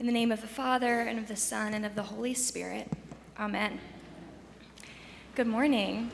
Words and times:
In 0.00 0.06
the 0.06 0.12
name 0.12 0.32
of 0.32 0.40
the 0.40 0.48
Father, 0.48 1.02
and 1.02 1.20
of 1.20 1.28
the 1.28 1.36
Son, 1.36 1.72
and 1.72 1.86
of 1.86 1.94
the 1.94 2.02
Holy 2.02 2.34
Spirit. 2.34 2.90
Amen. 3.38 3.78
Good 5.36 5.46
morning. 5.46 6.10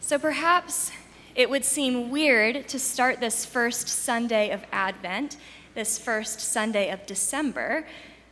So 0.00 0.18
perhaps 0.18 0.92
it 1.34 1.48
would 1.48 1.64
seem 1.64 2.10
weird 2.10 2.68
to 2.68 2.78
start 2.78 3.20
this 3.20 3.46
first 3.46 3.88
Sunday 3.88 4.50
of 4.50 4.64
Advent, 4.70 5.38
this 5.74 5.98
first 5.98 6.40
Sunday 6.40 6.90
of 6.90 7.06
December, 7.06 7.86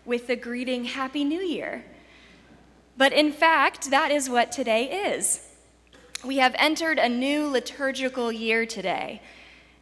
with 0.04 0.26
the 0.26 0.36
greeting 0.36 0.84
Happy 0.84 1.24
New 1.24 1.40
Year. 1.40 1.86
But 2.98 3.14
in 3.14 3.32
fact, 3.32 3.88
that 3.88 4.10
is 4.10 4.28
what 4.28 4.52
today 4.52 5.08
is. 5.08 5.48
We 6.22 6.36
have 6.36 6.54
entered 6.58 6.98
a 6.98 7.08
new 7.08 7.46
liturgical 7.48 8.30
year 8.30 8.66
today. 8.66 9.22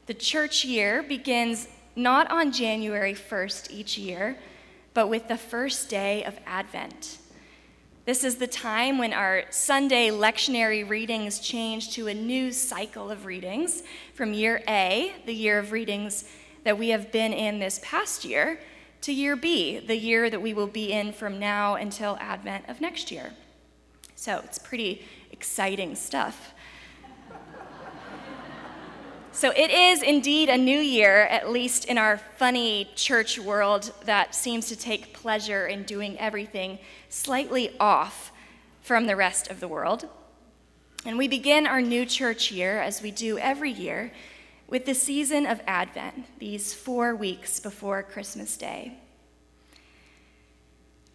The 0.07 0.15
church 0.15 0.65
year 0.65 1.03
begins 1.03 1.67
not 2.03 2.31
on 2.31 2.53
January 2.53 3.15
1st 3.15 3.71
each 3.71 3.99
year, 3.99 4.39
but 4.95 5.09
with 5.09 5.29
the 5.29 5.37
first 5.37 5.89
day 5.89 6.25
of 6.25 6.39
Advent. 6.47 7.19
This 8.07 8.25
is 8.25 8.37
the 8.37 8.47
time 8.47 8.99
when 8.99 9.13
our 9.13 9.45
Sunday 9.51 10.09
lectionary 10.11 10.89
readings 10.89 11.39
change 11.39 11.93
to 11.95 12.09
a 12.09 12.15
new 12.15 12.51
cycle 12.51 13.11
of 13.11 13.27
readings 13.27 13.83
from 14.15 14.33
year 14.33 14.63
A, 14.67 15.13
the 15.27 15.35
year 15.35 15.59
of 15.59 15.71
readings 15.71 16.25
that 16.65 16.79
we 16.79 16.89
have 16.89 17.13
been 17.13 17.33
in 17.33 17.59
this 17.59 17.81
past 17.85 18.25
year, 18.25 18.59
to 19.03 19.13
year 19.13 19.37
B, 19.37 19.79
the 19.79 19.97
year 19.97 20.29
that 20.29 20.43
we 20.43 20.55
will 20.55 20.67
be 20.67 20.93
in 20.93 21.13
from 21.13 21.39
now 21.39 21.75
until 21.75 22.17
Advent 22.21 22.69
of 22.69 22.81
next 22.81 23.11
year. 23.11 23.33
So 24.17 24.41
it's 24.45 24.59
pretty 24.59 25.07
exciting 25.31 25.95
stuff. 25.95 26.53
So 29.33 29.53
it 29.53 29.71
is 29.71 30.03
indeed 30.03 30.49
a 30.49 30.59
new 30.59 30.79
year, 30.81 31.23
at 31.23 31.51
least 31.51 31.85
in 31.85 31.99
our 31.99 32.19
funny 32.19 32.91
church 32.97 33.39
world 33.39 33.93
that 34.05 34.35
seems 34.35 34.67
to 34.69 34.77
take 34.77 35.13
pleasure 35.13 35.69
in 35.69 35.85
doing 35.85 36.19
everything 36.19 36.81
slightly 37.09 37.77
off 37.79 38.33
from 38.83 39.07
the 39.07 39.15
rest 39.15 39.49
of 39.49 39.61
the 39.61 39.69
world. 39.69 40.09
And 41.07 41.17
we 41.17 41.29
begin 41.29 41.67
our 41.67 41.81
new 41.81 42.05
church 42.05 42.51
year, 42.51 42.81
as 42.81 43.03
we 43.03 43.13
do 43.13 43.39
every 43.39 43.71
year, 43.71 44.13
with 44.67 44.85
the 44.85 44.95
season 44.95 45.47
of 45.47 45.61
Advent, 45.65 46.27
these 46.41 46.75
four 46.75 47.15
weeks 47.15 47.61
before 47.61 48.03
Christmas 48.03 48.57
Day. 48.57 48.99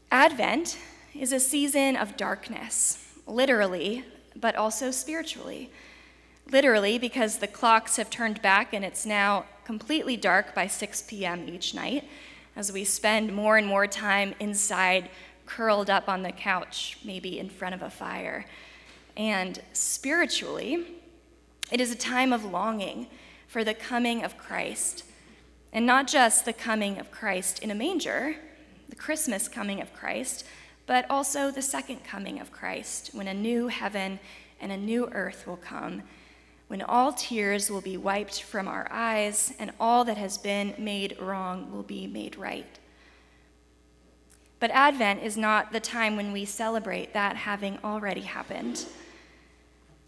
Advent 0.09 0.77
is 1.13 1.33
a 1.33 1.39
season 1.39 1.97
of 1.97 2.15
darkness, 2.15 3.13
literally, 3.27 4.05
but 4.35 4.55
also 4.55 4.89
spiritually 4.89 5.69
literally 6.51 6.97
because 6.97 7.37
the 7.37 7.47
clocks 7.47 7.97
have 7.97 8.09
turned 8.09 8.41
back 8.41 8.73
and 8.73 8.85
it's 8.85 9.05
now 9.05 9.45
completely 9.63 10.15
dark 10.15 10.53
by 10.53 10.67
6 10.67 11.03
p.m. 11.03 11.47
each 11.49 11.73
night 11.73 12.07
as 12.55 12.71
we 12.71 12.83
spend 12.83 13.33
more 13.33 13.57
and 13.57 13.67
more 13.67 13.87
time 13.87 14.33
inside, 14.39 15.09
curled 15.45 15.89
up 15.89 16.07
on 16.07 16.23
the 16.23 16.31
couch, 16.31 16.97
maybe 17.03 17.37
in 17.37 17.49
front 17.49 17.75
of 17.75 17.81
a 17.81 17.89
fire. 17.89 18.45
And 19.17 19.61
spiritually, 19.73 20.85
it 21.71 21.81
is 21.81 21.91
a 21.91 21.95
time 21.95 22.31
of 22.31 22.45
longing 22.45 23.07
for 23.47 23.63
the 23.63 23.73
coming 23.73 24.23
of 24.23 24.37
Christ. 24.37 25.03
And 25.73 25.85
not 25.85 26.07
just 26.07 26.45
the 26.45 26.53
coming 26.53 26.99
of 26.99 27.11
Christ 27.11 27.59
in 27.59 27.71
a 27.71 27.75
manger, 27.75 28.37
the 28.87 28.95
Christmas 28.95 29.47
coming 29.47 29.81
of 29.81 29.93
Christ, 29.93 30.45
but 30.85 31.09
also 31.09 31.51
the 31.51 31.61
second 31.61 32.03
coming 32.03 32.39
of 32.39 32.51
Christ 32.51 33.09
when 33.13 33.27
a 33.27 33.33
new 33.33 33.67
heaven 33.67 34.19
and 34.61 34.71
a 34.71 34.77
new 34.77 35.07
earth 35.07 35.45
will 35.45 35.57
come 35.57 36.03
when 36.67 36.81
all 36.81 37.13
tears 37.13 37.69
will 37.69 37.81
be 37.81 37.97
wiped 37.97 38.41
from 38.41 38.67
our 38.67 38.87
eyes 38.89 39.53
and 39.59 39.71
all 39.79 40.03
that 40.05 40.17
has 40.17 40.37
been 40.37 40.73
made 40.77 41.19
wrong 41.19 41.71
will 41.71 41.83
be 41.83 42.07
made 42.07 42.35
right. 42.37 42.79
But 44.59 44.71
Advent 44.71 45.21
is 45.21 45.37
not 45.37 45.71
the 45.71 45.79
time 45.79 46.15
when 46.15 46.31
we 46.31 46.45
celebrate 46.45 47.13
that 47.13 47.35
having 47.35 47.77
already 47.83 48.21
happened, 48.21 48.85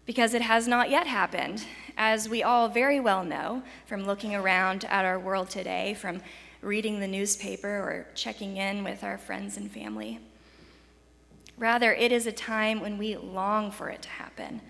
because 0.04 0.34
it 0.34 0.42
has 0.42 0.66
not 0.66 0.90
yet 0.90 1.06
happened, 1.06 1.64
as 1.96 2.28
we 2.28 2.42
all 2.42 2.68
very 2.68 2.98
well 2.98 3.24
know 3.24 3.62
from 3.86 4.04
looking 4.04 4.34
around 4.34 4.84
at 4.86 5.04
our 5.04 5.18
world 5.18 5.50
today, 5.50 5.94
from 5.94 6.22
reading 6.60 6.98
the 6.98 7.06
newspaper 7.06 7.68
or 7.68 8.06
checking 8.14 8.56
in 8.56 8.82
with 8.82 9.04
our 9.04 9.18
friends 9.18 9.56
and 9.56 9.70
family. 9.70 10.18
Rather, 11.56 11.92
it 11.92 12.10
is 12.10 12.26
a 12.26 12.32
time 12.32 12.80
when 12.80 12.98
we 12.98 13.16
long 13.16 13.70
for 13.70 13.90
it 13.90 14.02
to 14.02 14.08
happen 14.08 14.60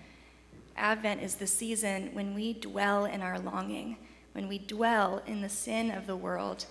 Advent 0.79 1.21
is 1.21 1.35
the 1.35 1.47
season 1.47 2.09
when 2.13 2.33
we 2.33 2.53
dwell 2.53 3.05
in 3.05 3.21
our 3.21 3.37
longing, 3.37 3.97
when 4.31 4.47
we 4.47 4.57
dwell 4.57 5.21
in 5.27 5.41
the 5.41 5.49
sin 5.49 5.91
of 5.91 6.07
the 6.07 6.15
world, 6.15 6.65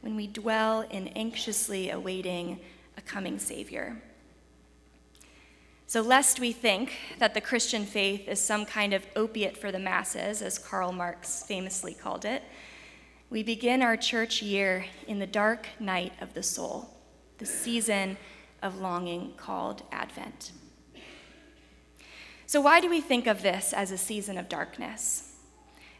when 0.00 0.16
we 0.16 0.26
dwell 0.26 0.82
in 0.82 1.08
anxiously 1.08 1.90
awaiting 1.90 2.58
a 2.98 3.00
coming 3.00 3.38
Savior. 3.38 4.02
So, 5.86 6.00
lest 6.00 6.40
we 6.40 6.52
think 6.52 6.94
that 7.18 7.34
the 7.34 7.40
Christian 7.40 7.84
faith 7.84 8.26
is 8.26 8.40
some 8.40 8.64
kind 8.64 8.94
of 8.94 9.06
opiate 9.14 9.56
for 9.56 9.70
the 9.70 9.78
masses, 9.78 10.42
as 10.42 10.58
Karl 10.58 10.90
Marx 10.90 11.44
famously 11.44 11.94
called 11.94 12.24
it, 12.24 12.42
we 13.30 13.42
begin 13.42 13.82
our 13.82 13.96
church 13.96 14.42
year 14.42 14.86
in 15.06 15.18
the 15.18 15.26
dark 15.26 15.68
night 15.78 16.12
of 16.20 16.34
the 16.34 16.42
soul, 16.42 16.90
the 17.38 17.46
season 17.46 18.16
of 18.62 18.80
longing 18.80 19.34
called 19.36 19.82
Advent. 19.92 20.52
So, 22.46 22.60
why 22.60 22.80
do 22.80 22.90
we 22.90 23.00
think 23.00 23.26
of 23.26 23.42
this 23.42 23.72
as 23.72 23.90
a 23.90 23.98
season 23.98 24.36
of 24.36 24.48
darkness? 24.48 25.32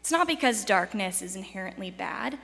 It's 0.00 0.10
not 0.10 0.26
because 0.26 0.64
darkness 0.64 1.22
is 1.22 1.36
inherently 1.36 1.90
bad. 1.90 2.38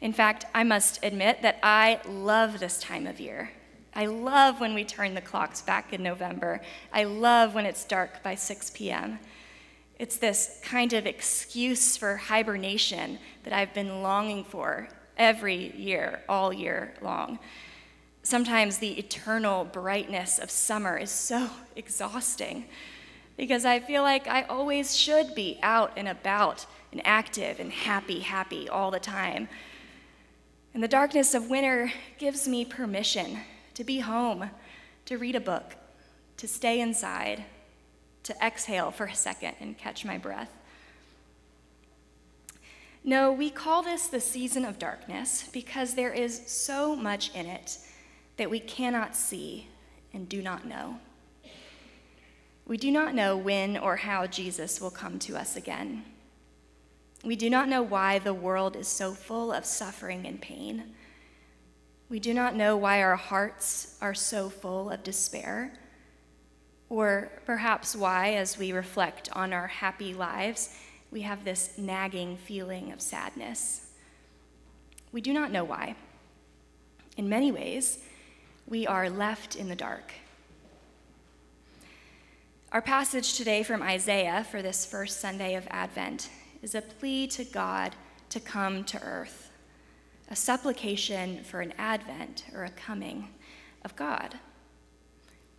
In 0.00 0.12
fact, 0.12 0.46
I 0.54 0.64
must 0.64 1.04
admit 1.04 1.42
that 1.42 1.58
I 1.62 2.00
love 2.08 2.60
this 2.60 2.80
time 2.80 3.06
of 3.06 3.20
year. 3.20 3.50
I 3.94 4.06
love 4.06 4.60
when 4.60 4.74
we 4.74 4.84
turn 4.84 5.14
the 5.14 5.20
clocks 5.20 5.60
back 5.60 5.92
in 5.92 6.02
November. 6.02 6.60
I 6.92 7.04
love 7.04 7.54
when 7.54 7.66
it's 7.66 7.84
dark 7.84 8.22
by 8.22 8.36
6 8.36 8.70
p.m. 8.70 9.18
It's 9.98 10.16
this 10.16 10.60
kind 10.62 10.92
of 10.92 11.06
excuse 11.06 11.96
for 11.96 12.16
hibernation 12.16 13.18
that 13.42 13.52
I've 13.52 13.74
been 13.74 14.02
longing 14.02 14.44
for 14.44 14.88
every 15.18 15.76
year, 15.76 16.22
all 16.28 16.52
year 16.52 16.94
long. 17.02 17.38
Sometimes 18.22 18.78
the 18.78 18.98
eternal 18.98 19.64
brightness 19.64 20.38
of 20.38 20.50
summer 20.50 20.96
is 20.96 21.10
so 21.10 21.50
exhausting 21.76 22.66
because 23.40 23.64
I 23.64 23.80
feel 23.80 24.02
like 24.02 24.28
I 24.28 24.42
always 24.42 24.94
should 24.94 25.34
be 25.34 25.58
out 25.62 25.94
and 25.96 26.06
about 26.06 26.66
and 26.92 27.00
active 27.06 27.58
and 27.58 27.72
happy, 27.72 28.20
happy 28.20 28.68
all 28.68 28.90
the 28.90 29.00
time. 29.00 29.48
And 30.74 30.82
the 30.82 30.88
darkness 30.88 31.32
of 31.32 31.48
winter 31.48 31.90
gives 32.18 32.46
me 32.46 32.66
permission 32.66 33.38
to 33.72 33.82
be 33.82 34.00
home, 34.00 34.50
to 35.06 35.16
read 35.16 35.36
a 35.36 35.40
book, 35.40 35.74
to 36.36 36.46
stay 36.46 36.82
inside, 36.82 37.44
to 38.24 38.36
exhale 38.44 38.90
for 38.90 39.06
a 39.06 39.14
second 39.14 39.54
and 39.58 39.78
catch 39.78 40.04
my 40.04 40.18
breath. 40.18 40.52
No, 43.02 43.32
we 43.32 43.48
call 43.48 43.82
this 43.82 44.06
the 44.08 44.20
season 44.20 44.66
of 44.66 44.78
darkness 44.78 45.48
because 45.50 45.94
there 45.94 46.12
is 46.12 46.42
so 46.46 46.94
much 46.94 47.34
in 47.34 47.46
it 47.46 47.78
that 48.36 48.50
we 48.50 48.60
cannot 48.60 49.16
see 49.16 49.68
and 50.12 50.28
do 50.28 50.42
not 50.42 50.66
know. 50.66 50.98
We 52.70 52.76
do 52.76 52.92
not 52.92 53.16
know 53.16 53.36
when 53.36 53.76
or 53.76 53.96
how 53.96 54.28
Jesus 54.28 54.80
will 54.80 54.92
come 54.92 55.18
to 55.18 55.36
us 55.36 55.56
again. 55.56 56.04
We 57.24 57.34
do 57.34 57.50
not 57.50 57.68
know 57.68 57.82
why 57.82 58.20
the 58.20 58.32
world 58.32 58.76
is 58.76 58.86
so 58.86 59.12
full 59.12 59.50
of 59.50 59.64
suffering 59.64 60.24
and 60.24 60.40
pain. 60.40 60.94
We 62.08 62.20
do 62.20 62.32
not 62.32 62.54
know 62.54 62.76
why 62.76 63.02
our 63.02 63.16
hearts 63.16 63.98
are 64.00 64.14
so 64.14 64.48
full 64.48 64.88
of 64.88 65.02
despair, 65.02 65.72
or 66.88 67.32
perhaps 67.44 67.96
why, 67.96 68.34
as 68.34 68.56
we 68.56 68.70
reflect 68.70 69.28
on 69.32 69.52
our 69.52 69.66
happy 69.66 70.14
lives, 70.14 70.72
we 71.10 71.22
have 71.22 71.44
this 71.44 71.76
nagging 71.76 72.36
feeling 72.36 72.92
of 72.92 73.00
sadness. 73.00 73.90
We 75.10 75.20
do 75.20 75.32
not 75.32 75.50
know 75.50 75.64
why. 75.64 75.96
In 77.16 77.28
many 77.28 77.50
ways, 77.50 77.98
we 78.68 78.86
are 78.86 79.10
left 79.10 79.56
in 79.56 79.68
the 79.68 79.74
dark. 79.74 80.12
Our 82.72 82.80
passage 82.80 83.34
today 83.34 83.64
from 83.64 83.82
Isaiah 83.82 84.46
for 84.48 84.62
this 84.62 84.86
first 84.86 85.18
Sunday 85.20 85.56
of 85.56 85.66
Advent 85.72 86.30
is 86.62 86.76
a 86.76 86.80
plea 86.80 87.26
to 87.26 87.42
God 87.42 87.96
to 88.28 88.38
come 88.38 88.84
to 88.84 89.02
earth, 89.02 89.50
a 90.28 90.36
supplication 90.36 91.42
for 91.42 91.62
an 91.62 91.74
advent 91.78 92.44
or 92.54 92.62
a 92.62 92.70
coming 92.70 93.30
of 93.84 93.96
God. 93.96 94.38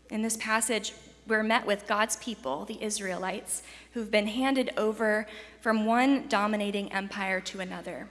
In 0.09 0.21
this 0.21 0.37
passage, 0.37 0.93
we're 1.27 1.43
met 1.43 1.67
with 1.67 1.85
God's 1.85 2.15
people, 2.15 2.63
the 2.63 2.81
Israelites, 2.81 3.61
who've 3.91 4.09
been 4.09 4.27
handed 4.27 4.71
over 4.77 5.27
from 5.59 5.85
one 5.85 6.29
dominating 6.29 6.93
empire 6.93 7.41
to 7.41 7.59
another. 7.59 8.07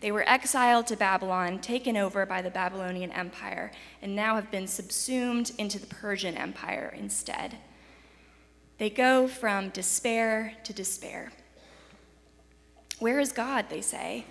They 0.00 0.12
were 0.12 0.28
exiled 0.28 0.86
to 0.88 0.96
Babylon, 0.96 1.58
taken 1.58 1.96
over 1.96 2.26
by 2.26 2.42
the 2.42 2.50
Babylonian 2.50 3.12
Empire, 3.12 3.72
and 4.02 4.14
now 4.14 4.34
have 4.34 4.50
been 4.50 4.66
subsumed 4.66 5.52
into 5.58 5.78
the 5.78 5.86
Persian 5.86 6.36
Empire 6.36 6.94
instead. 6.96 7.56
They 8.78 8.90
go 8.90 9.26
from 9.26 9.70
despair 9.70 10.54
to 10.64 10.72
despair. 10.72 11.32
Where 12.98 13.20
is 13.20 13.32
God, 13.32 13.66
they 13.70 13.80
say? 13.80 14.26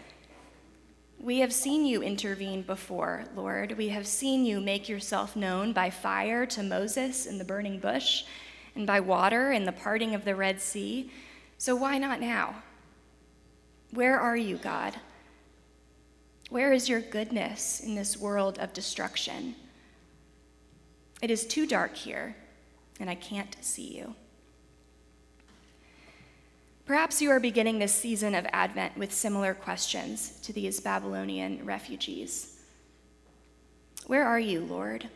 We 1.20 1.40
have 1.40 1.54
seen 1.54 1.86
you 1.86 2.04
intervene 2.04 2.62
before, 2.62 3.26
Lord. 3.36 3.78
We 3.78 3.90
have 3.90 4.06
seen 4.06 4.46
you 4.46 4.62
make 4.62 4.88
yourself 4.88 5.36
known 5.36 5.74
by 5.74 5.90
fire 5.90 6.46
to 6.48 6.62
Moses 6.62 7.26
in 7.26 7.40
the 7.40 7.44
burning 7.44 7.80
bush 7.80 8.26
and 8.76 8.86
by 8.86 9.00
water 9.00 9.52
in 9.52 9.66
the 9.66 9.72
parting 9.72 10.14
of 10.14 10.26
the 10.26 10.36
Red 10.36 10.62
Sea. 10.62 11.10
So 11.58 11.76
why 11.76 11.98
not 11.98 12.20
now? 12.20 12.64
Where 13.92 14.20
are 14.20 14.38
you, 14.38 14.58
God? 14.58 14.96
Where 16.56 16.72
is 16.72 16.88
your 16.88 17.02
goodness 17.02 17.82
in 17.82 17.96
this 17.96 18.16
world 18.16 18.60
of 18.60 18.72
destruction? 18.72 19.56
It 21.22 21.30
is 21.30 21.46
too 21.46 21.68
dark 21.68 21.98
here, 21.98 22.34
and 22.98 23.10
I 23.10 23.16
can't 23.16 23.58
see 23.60 23.98
you. 23.98 24.16
Perhaps 26.86 27.22
you 27.22 27.30
are 27.32 27.42
beginning 27.42 27.78
this 27.78 27.94
season 27.94 28.34
of 28.34 28.48
Advent 28.54 28.98
with 28.98 29.14
similar 29.14 29.54
questions 29.54 30.40
to 30.44 30.54
these 30.54 30.80
Babylonian 30.80 31.66
refugees. 31.66 32.62
Where 34.08 34.24
are 34.26 34.40
you, 34.40 34.62
Lord? 34.62 35.10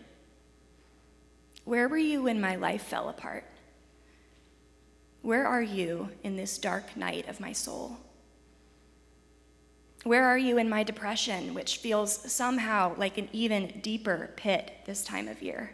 Where 1.63 1.87
were 1.87 1.97
you 1.97 2.23
when 2.23 2.41
my 2.41 2.57
life 2.57 2.83
fell 2.83 3.07
apart? 3.07 3.45
Where 5.21 5.47
are 5.47 5.61
you 5.61 6.09
in 6.21 6.35
this 6.35 6.57
dark 6.57 6.97
night 6.97 7.29
of 7.29 7.39
my 7.39 7.53
soul? 7.53 7.95
Where 10.03 10.25
are 10.25 10.37
you 10.37 10.57
in 10.57 10.69
my 10.69 10.83
depression, 10.83 11.53
which 11.53 11.77
feels 11.77 12.31
somehow 12.31 12.95
like 12.97 13.17
an 13.17 13.29
even 13.33 13.79
deeper 13.81 14.31
pit 14.35 14.71
this 14.85 15.03
time 15.03 15.27
of 15.27 15.41
year? 15.41 15.71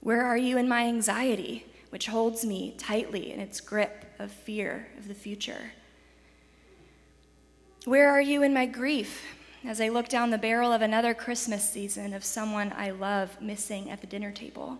Where 0.00 0.24
are 0.24 0.36
you 0.36 0.58
in 0.58 0.68
my 0.68 0.86
anxiety, 0.86 1.66
which 1.90 2.06
holds 2.06 2.44
me 2.44 2.74
tightly 2.76 3.32
in 3.32 3.40
its 3.40 3.60
grip 3.60 4.04
of 4.18 4.32
fear 4.32 4.88
of 4.98 5.06
the 5.06 5.14
future? 5.14 5.72
Where 7.84 8.10
are 8.10 8.20
you 8.20 8.42
in 8.42 8.52
my 8.52 8.66
grief 8.66 9.24
as 9.64 9.80
I 9.80 9.88
look 9.88 10.08
down 10.08 10.30
the 10.30 10.38
barrel 10.38 10.72
of 10.72 10.82
another 10.82 11.14
Christmas 11.14 11.68
season 11.68 12.14
of 12.14 12.24
someone 12.24 12.72
I 12.76 12.90
love 12.90 13.40
missing 13.40 13.90
at 13.90 14.00
the 14.00 14.08
dinner 14.08 14.32
table? 14.32 14.78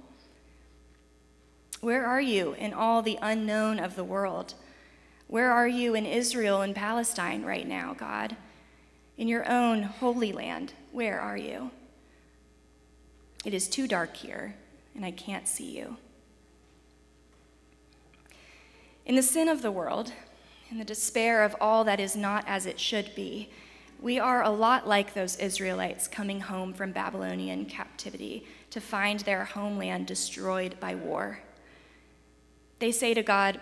Where 1.81 2.05
are 2.05 2.21
you 2.21 2.55
in 2.55 2.73
all 2.73 3.03
the 3.03 3.19
unknown 3.23 3.79
of 3.79 3.94
the 3.94 4.03
world? 4.03 4.55
Where 5.28 5.50
are 5.50 5.67
you 5.67 5.94
in 5.94 6.06
Israel 6.06 6.62
and 6.62 6.75
Palestine 6.75 7.44
right 7.44 7.67
now, 7.67 7.94
God? 7.94 8.37
In 9.19 9.28
your 9.28 9.49
own 9.50 9.82
holy 9.82 10.32
land, 10.32 10.73
where 10.93 11.20
are 11.20 11.37
you? 11.37 11.70
It 13.44 13.55
is 13.55 13.69
too 13.69 13.88
dark 13.88 14.17
here, 14.17 14.55
and 14.94 15.05
I 15.05 15.11
can't 15.11 15.49
see 15.49 15.76
you. 15.76 15.96
In 19.05 19.14
the 19.14 19.23
sin 19.23 19.49
of 19.49 19.62
the 19.62 19.70
world, 19.70 20.12
in 20.70 20.78
the 20.78 20.84
despair 20.84 21.44
of 21.44 21.56
all 21.61 21.84
that 21.84 22.00
is 22.00 22.17
not 22.17 22.44
as 22.46 22.67
it 22.67 22.78
should 22.78 23.14
be, 23.14 23.49
we 24.00 24.19
are 24.19 24.43
a 24.43 24.50
lot 24.50 24.87
like 24.87 25.14
those 25.14 25.37
Israelites 25.37 26.06
coming 26.06 26.40
home 26.40 26.75
from 26.75 26.93
Babylonian 26.93 27.64
captivity 27.64 28.46
to 28.70 28.81
find 28.81 29.20
their 29.20 29.44
homeland 29.44 30.06
destroyed 30.06 30.78
by 30.81 30.94
war. 30.94 31.40
They 32.78 32.93
say 32.93 33.14
to 33.14 33.23
God, 33.23 33.61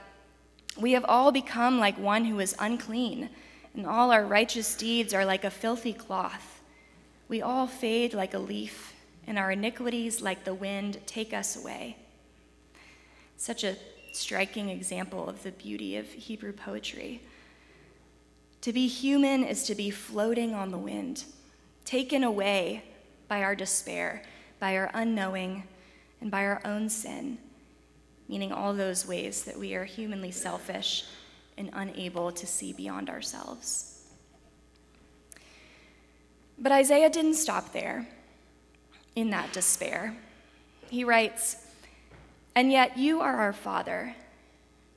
We 0.76 0.92
have 0.92 1.04
all 1.06 1.30
become 1.30 1.78
like 1.78 1.98
one 1.98 2.24
who 2.24 2.40
is 2.40 2.56
unclean, 2.58 3.30
and 3.74 3.86
all 3.86 4.10
our 4.10 4.24
righteous 4.24 4.74
deeds 4.74 5.14
are 5.14 5.24
like 5.24 5.44
a 5.44 5.50
filthy 5.50 5.92
cloth. 5.92 6.60
We 7.28 7.42
all 7.42 7.66
fade 7.66 8.12
like 8.12 8.34
a 8.34 8.38
leaf, 8.38 8.94
and 9.26 9.38
our 9.38 9.52
iniquities, 9.52 10.20
like 10.20 10.44
the 10.44 10.54
wind, 10.54 10.98
take 11.06 11.32
us 11.32 11.56
away. 11.56 11.96
Such 13.36 13.64
a 13.64 13.76
striking 14.12 14.68
example 14.68 15.28
of 15.28 15.42
the 15.42 15.52
beauty 15.52 15.96
of 15.96 16.06
Hebrew 16.06 16.52
poetry. 16.52 17.22
To 18.62 18.72
be 18.72 18.86
human 18.86 19.44
is 19.44 19.64
to 19.64 19.74
be 19.74 19.90
floating 19.90 20.54
on 20.54 20.70
the 20.70 20.78
wind, 20.78 21.24
taken 21.84 22.24
away 22.24 22.82
by 23.28 23.42
our 23.42 23.54
despair, 23.54 24.22
by 24.58 24.76
our 24.76 24.90
unknowing, 24.94 25.64
and 26.20 26.30
by 26.30 26.44
our 26.44 26.60
own 26.64 26.88
sin, 26.88 27.38
meaning 28.28 28.52
all 28.52 28.74
those 28.74 29.06
ways 29.06 29.44
that 29.44 29.58
we 29.58 29.74
are 29.74 29.84
humanly 29.84 30.30
selfish 30.30 31.04
and 31.56 31.70
unable 31.72 32.32
to 32.32 32.46
see 32.46 32.72
beyond 32.72 33.10
ourselves. 33.10 34.02
But 36.58 36.72
Isaiah 36.72 37.10
didn't 37.10 37.34
stop 37.34 37.72
there 37.72 38.08
in 39.16 39.30
that 39.30 39.52
despair. 39.52 40.16
He 40.90 41.04
writes, 41.04 41.56
and 42.54 42.70
yet 42.70 42.96
you 42.96 43.20
are 43.20 43.36
our 43.36 43.52
Father. 43.52 44.14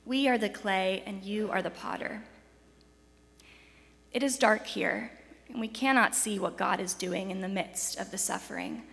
We 0.04 0.28
are 0.28 0.38
the 0.38 0.48
clay, 0.48 1.02
and 1.04 1.22
you 1.22 1.50
are 1.50 1.60
the 1.60 1.70
potter. 1.70 2.22
It 4.12 4.22
is 4.22 4.38
dark 4.38 4.66
here, 4.66 5.10
and 5.48 5.60
we 5.60 5.68
cannot 5.68 6.14
see 6.14 6.38
what 6.38 6.56
God 6.56 6.80
is 6.80 6.94
doing 6.94 7.30
in 7.30 7.40
the 7.40 7.48
midst 7.48 7.98
of 7.98 8.10
the 8.10 8.18
suffering. 8.18 8.84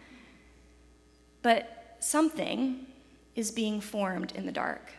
But 1.41 1.97
something 1.99 2.87
is 3.35 3.51
being 3.51 3.81
formed 3.81 4.31
in 4.33 4.45
the 4.45 4.51
dark. 4.51 4.91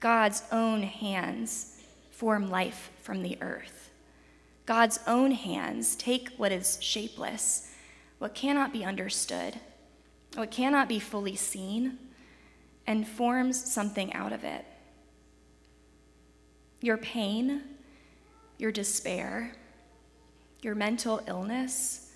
God's 0.00 0.42
own 0.52 0.82
hands 0.82 1.82
form 2.10 2.50
life 2.50 2.90
from 3.00 3.22
the 3.22 3.38
earth. 3.40 3.90
God's 4.66 5.00
own 5.06 5.32
hands 5.32 5.96
take 5.96 6.30
what 6.36 6.52
is 6.52 6.78
shapeless, 6.80 7.70
what 8.18 8.34
cannot 8.34 8.72
be 8.72 8.84
understood, 8.84 9.58
what 10.34 10.50
cannot 10.50 10.88
be 10.88 10.98
fully 10.98 11.36
seen 11.36 11.98
and 12.86 13.06
forms 13.06 13.72
something 13.72 14.12
out 14.12 14.32
of 14.32 14.44
it. 14.44 14.64
Your 16.80 16.96
pain, 16.96 17.62
your 18.58 18.72
despair, 18.72 19.52
your 20.62 20.74
mental 20.74 21.20
illness, 21.26 22.10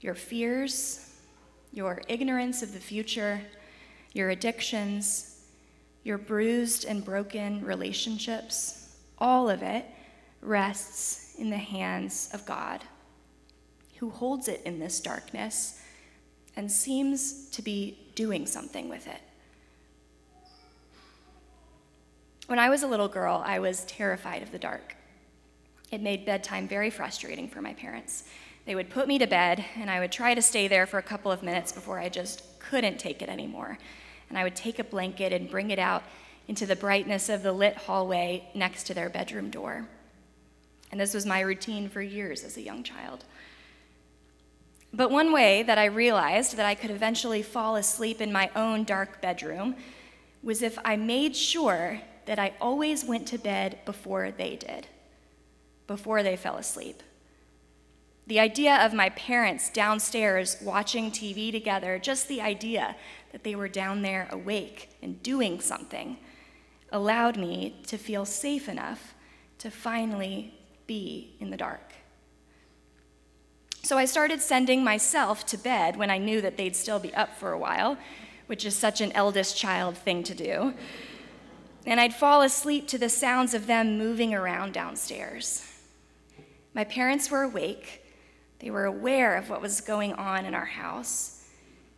your 0.00 0.14
fears, 0.14 1.10
your 1.72 2.02
ignorance 2.08 2.62
of 2.62 2.72
the 2.72 2.80
future, 2.80 3.40
your 4.12 4.30
addictions, 4.30 5.40
your 6.04 6.18
bruised 6.18 6.84
and 6.84 7.04
broken 7.04 7.64
relationships, 7.64 8.96
all 9.18 9.50
of 9.50 9.62
it 9.62 9.84
rests 10.40 11.34
in 11.36 11.50
the 11.50 11.56
hands 11.56 12.30
of 12.32 12.44
God, 12.46 12.84
who 13.98 14.10
holds 14.10 14.48
it 14.48 14.62
in 14.64 14.78
this 14.78 15.00
darkness 15.00 15.80
and 16.56 16.70
seems 16.70 17.48
to 17.50 17.62
be 17.62 17.98
doing 18.14 18.46
something 18.46 18.88
with 18.88 19.06
it. 19.06 19.20
When 22.46 22.58
I 22.58 22.70
was 22.70 22.82
a 22.82 22.88
little 22.88 23.08
girl, 23.08 23.42
I 23.44 23.58
was 23.58 23.84
terrified 23.84 24.42
of 24.42 24.52
the 24.52 24.58
dark. 24.58 24.96
It 25.90 26.00
made 26.00 26.24
bedtime 26.24 26.66
very 26.66 26.90
frustrating 26.90 27.48
for 27.48 27.60
my 27.60 27.74
parents. 27.74 28.24
They 28.64 28.74
would 28.74 28.90
put 28.90 29.06
me 29.06 29.18
to 29.18 29.26
bed, 29.26 29.64
and 29.76 29.90
I 29.90 30.00
would 30.00 30.12
try 30.12 30.34
to 30.34 30.42
stay 30.42 30.66
there 30.66 30.86
for 30.86 30.98
a 30.98 31.02
couple 31.02 31.30
of 31.30 31.42
minutes 31.42 31.72
before 31.72 31.98
I 31.98 32.08
just 32.08 32.42
couldn't 32.58 32.98
take 32.98 33.22
it 33.22 33.28
anymore. 33.28 33.78
And 34.28 34.38
I 34.38 34.44
would 34.44 34.56
take 34.56 34.78
a 34.78 34.84
blanket 34.84 35.32
and 35.32 35.50
bring 35.50 35.70
it 35.70 35.78
out 35.78 36.02
into 36.48 36.66
the 36.66 36.76
brightness 36.76 37.28
of 37.28 37.42
the 37.42 37.52
lit 37.52 37.76
hallway 37.76 38.48
next 38.54 38.84
to 38.84 38.94
their 38.94 39.08
bedroom 39.08 39.50
door. 39.50 39.86
And 40.90 41.00
this 41.00 41.14
was 41.14 41.26
my 41.26 41.40
routine 41.40 41.88
for 41.88 42.00
years 42.00 42.42
as 42.42 42.56
a 42.56 42.62
young 42.62 42.82
child. 42.82 43.24
But 44.92 45.10
one 45.10 45.32
way 45.32 45.62
that 45.62 45.76
I 45.76 45.84
realized 45.84 46.56
that 46.56 46.64
I 46.64 46.74
could 46.74 46.90
eventually 46.90 47.42
fall 47.42 47.76
asleep 47.76 48.20
in 48.20 48.32
my 48.32 48.50
own 48.56 48.84
dark 48.84 49.20
bedroom 49.20 49.76
was 50.42 50.62
if 50.62 50.78
I 50.84 50.96
made 50.96 51.36
sure 51.36 52.00
that 52.24 52.38
I 52.38 52.54
always 52.60 53.04
went 53.04 53.26
to 53.28 53.38
bed 53.38 53.80
before 53.84 54.30
they 54.30 54.56
did, 54.56 54.86
before 55.86 56.22
they 56.22 56.36
fell 56.36 56.56
asleep. 56.56 57.02
The 58.28 58.38
idea 58.38 58.76
of 58.76 58.94
my 58.94 59.08
parents 59.10 59.70
downstairs 59.70 60.56
watching 60.62 61.10
TV 61.10 61.50
together, 61.50 61.98
just 61.98 62.28
the 62.28 62.40
idea 62.40 62.94
that 63.32 63.42
they 63.42 63.54
were 63.54 63.68
down 63.68 64.02
there 64.02 64.28
awake 64.30 64.90
and 65.02 65.22
doing 65.22 65.60
something, 65.60 66.18
allowed 66.92 67.36
me 67.36 67.80
to 67.86 67.98
feel 67.98 68.24
safe 68.24 68.68
enough 68.68 69.14
to 69.58 69.70
finally 69.70 70.54
be 70.86 71.34
in 71.40 71.50
the 71.50 71.56
dark. 71.56 71.92
So 73.82 73.98
I 73.98 74.04
started 74.04 74.40
sending 74.40 74.84
myself 74.84 75.44
to 75.46 75.58
bed 75.58 75.96
when 75.96 76.10
I 76.10 76.18
knew 76.18 76.40
that 76.40 76.56
they'd 76.56 76.76
still 76.76 76.98
be 76.98 77.14
up 77.14 77.34
for 77.36 77.52
a 77.52 77.58
while, 77.58 77.98
which 78.46 78.64
is 78.64 78.76
such 78.76 79.00
an 79.00 79.12
eldest 79.12 79.56
child 79.56 79.96
thing 79.96 80.22
to 80.22 80.34
do 80.34 80.74
and 81.88 81.98
I'd 81.98 82.14
fall 82.14 82.42
asleep 82.42 82.86
to 82.88 82.98
the 82.98 83.08
sounds 83.08 83.54
of 83.54 83.66
them 83.66 83.96
moving 83.96 84.34
around 84.34 84.74
downstairs. 84.74 85.66
My 86.74 86.84
parents 86.84 87.30
were 87.30 87.42
awake. 87.42 88.02
They 88.60 88.70
were 88.70 88.84
aware 88.84 89.36
of 89.36 89.50
what 89.50 89.62
was 89.62 89.80
going 89.80 90.12
on 90.14 90.44
in 90.44 90.54
our 90.54 90.64
house. 90.64 91.44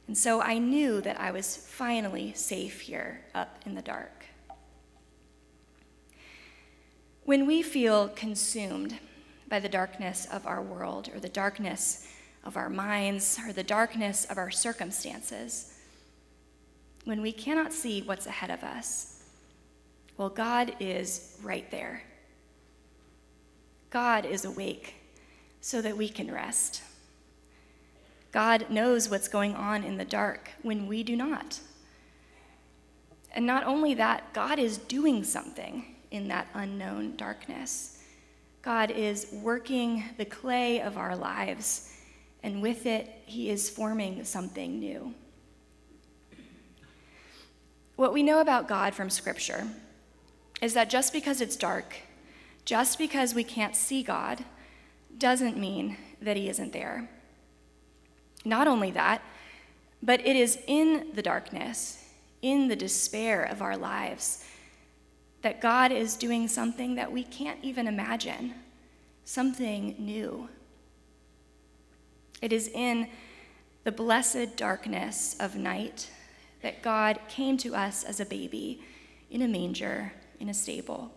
And 0.07 0.17
so 0.17 0.41
I 0.41 0.59
knew 0.59 1.01
that 1.01 1.21
I 1.21 1.31
was 1.31 1.57
finally 1.57 2.33
safe 2.35 2.81
here 2.81 3.23
up 3.35 3.59
in 3.65 3.75
the 3.75 3.83
dark. 3.83 4.27
When 7.25 7.47
we 7.47 7.63
feel 7.63 8.09
consumed 8.09 8.99
by 9.49 9.61
the 9.61 9.69
darkness 9.69 10.27
of 10.33 10.47
our 10.47 10.63
world, 10.63 11.11
or 11.15 11.21
the 11.21 11.29
darkness 11.29 12.09
of 12.45 12.57
our 12.57 12.69
minds, 12.69 13.39
or 13.47 13.53
the 13.53 13.63
darkness 13.63 14.25
of 14.25 14.39
our 14.39 14.51
circumstances, 14.51 15.79
when 17.05 17.23
we 17.23 17.33
cannot 17.33 17.73
see 17.73 18.03
what's 18.03 18.27
ahead 18.27 18.51
of 18.51 18.63
us, 18.63 19.23
well, 20.17 20.29
God 20.29 20.75
is 20.81 21.39
right 21.43 21.71
there. 21.71 22.03
God 23.91 24.25
is 24.25 24.45
awake, 24.45 24.95
so 25.61 25.83
that 25.83 25.97
we 25.97 26.09
can 26.09 26.33
rest. 26.33 26.83
God 28.33 28.71
knows 28.71 29.11
what's 29.11 29.29
going 29.29 29.55
on 29.55 29.83
in 29.85 29.97
the 29.97 30.05
dark 30.05 30.51
when 30.63 30.87
we 30.87 31.03
do 31.03 31.17
not. 31.17 31.61
And 33.33 33.47
not 33.47 33.65
only 33.65 33.95
that, 33.95 34.33
God 34.33 34.59
is 34.59 34.79
doing 34.79 35.25
something 35.25 35.85
in 36.11 36.29
that 36.29 36.49
unknown 36.55 37.17
darkness. 37.17 38.03
God 38.63 38.91
is 38.91 39.29
working 39.33 40.05
the 40.17 40.25
clay 40.25 40.81
of 40.81 40.99
our 40.99 41.17
lives, 41.17 41.97
and 42.43 42.61
with 42.61 42.87
it, 42.87 43.09
He 43.27 43.51
is 43.51 43.71
forming 43.71 44.25
something 44.25 44.79
new. 44.79 45.15
What 47.97 48.13
we 48.13 48.23
know 48.23 48.41
about 48.41 48.69
God 48.69 48.95
from 48.95 49.11
Scripture 49.11 49.67
is 50.61 50.75
that 50.75 50.91
just 50.91 51.13
because 51.13 51.41
it's 51.41 51.57
dark, 51.57 51.97
just 52.65 52.99
because 52.99 53.35
we 53.35 53.45
can't 53.45 53.77
see 53.77 54.03
God, 54.03 54.45
doesn't 55.21 55.57
mean 55.57 55.97
that 56.21 56.37
He 56.37 56.49
isn't 56.49 56.73
there. 56.73 57.09
Not 58.45 58.67
only 58.67 58.91
that, 58.93 59.23
but 60.03 60.21
it 60.27 60.35
is 60.35 60.59
in 60.67 61.11
the 61.15 61.23
darkness, 61.23 62.05
in 62.43 62.69
the 62.69 62.77
despair 62.77 63.45
of 63.45 63.63
our 63.63 63.77
lives, 63.77 64.45
that 65.43 65.61
God 65.61 65.93
is 65.93 66.17
doing 66.17 66.49
something 66.49 66.95
that 66.97 67.13
we 67.13 67.23
can't 67.23 67.59
even 67.63 67.87
imagine, 67.87 68.55
something 69.25 69.95
new. 69.99 70.49
It 72.43 72.53
is 72.53 72.69
in 72.69 73.09
the 73.85 73.93
blessed 73.93 74.57
darkness 74.57 75.37
of 75.39 75.55
night 75.55 76.11
that 76.63 76.83
God 76.83 77.19
came 77.29 77.57
to 77.59 77.75
us 77.75 78.05
as 78.05 78.21
a 78.21 78.27
baby 78.27 78.83
in 79.31 79.43
a 79.43 79.49
manger, 79.49 80.13
in 80.39 80.49
a 80.49 80.55
stable. 80.55 81.11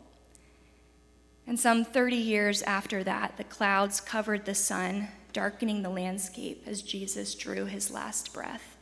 And 1.45 1.59
some 1.59 1.83
30 1.83 2.15
years 2.15 2.61
after 2.61 3.03
that, 3.03 3.37
the 3.37 3.43
clouds 3.43 3.99
covered 3.99 4.45
the 4.45 4.55
sun, 4.55 5.09
darkening 5.33 5.81
the 5.81 5.89
landscape 5.89 6.63
as 6.65 6.81
Jesus 6.81 7.35
drew 7.35 7.65
his 7.65 7.91
last 7.91 8.33
breath. 8.33 8.77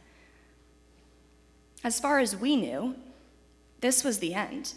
As 1.83 1.99
far 1.99 2.19
as 2.19 2.35
we 2.35 2.55
knew, 2.55 2.95
this 3.79 4.03
was 4.03 4.19
the 4.19 4.35
end. 4.35 4.73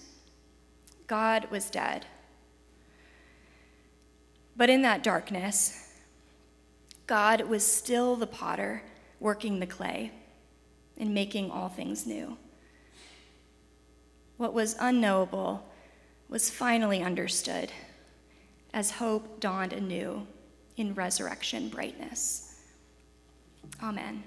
God 1.06 1.50
was 1.50 1.68
dead. 1.68 2.06
But 4.56 4.70
in 4.70 4.82
that 4.82 5.02
darkness, 5.02 5.92
God 7.06 7.42
was 7.42 7.66
still 7.66 8.16
the 8.16 8.26
potter 8.26 8.82
working 9.20 9.60
the 9.60 9.66
clay 9.66 10.12
and 10.96 11.12
making 11.12 11.50
all 11.50 11.68
things 11.68 12.06
new. 12.06 12.38
What 14.38 14.54
was 14.54 14.76
unknowable 14.80 15.66
was 16.28 16.50
finally 16.50 17.02
understood 17.02 17.72
as 18.72 18.90
hope 18.90 19.40
dawned 19.40 19.72
anew 19.72 20.26
in 20.76 20.94
resurrection 20.94 21.68
brightness. 21.68 22.60
Amen. 23.82 24.24